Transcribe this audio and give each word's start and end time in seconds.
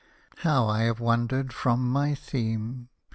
•How 0.39 0.65
I 0.67 0.79
have 0.85 0.99
wandered 0.99 1.53
from 1.53 1.87
my 1.87 2.15
theme 2.15 2.89